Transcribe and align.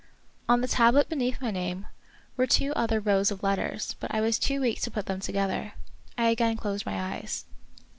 On 0.49 0.61
the 0.61 0.67
tablet 0.67 1.09
beneath 1.09 1.39
my 1.41 1.51
name 1.51 1.85
were 2.35 2.47
two 2.47 2.73
other 2.75 2.95
I 2.95 2.97
lo 2.97 3.03
The 3.03 3.03
Wonderful 3.05 3.13
History 3.13 3.13
rows 3.13 3.31
of 3.37 3.43
letters, 3.43 3.95
but 3.99 4.11
I 4.15 4.19
was 4.19 4.39
too 4.39 4.59
weak 4.59 4.81
to 4.81 4.89
put 4.89 5.05
them 5.05 5.19
together. 5.19 5.73
I 6.17 6.29
again 6.29 6.57
closed 6.57 6.87
my 6.87 6.99
eyes. 6.99 7.45